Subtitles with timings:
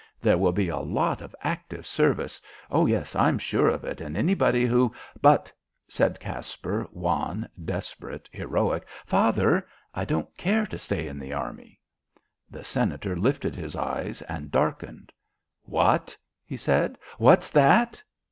[0.19, 4.17] There will be a lot of active service oh, yes, I'm sure of it and
[4.17, 5.51] everybody who" "But,"
[5.87, 11.79] said Caspar, wan, desperate, heroic, "father, I don't care to stay in the Army."
[12.49, 15.11] The Senator lifted his eyes and darkened.
[15.65, 16.97] "What?" he said.
[17.19, 18.01] "What's that?"